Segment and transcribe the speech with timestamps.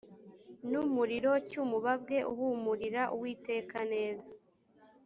[0.69, 4.29] n umuriro cy umubabwe uhumurira uwiteka neza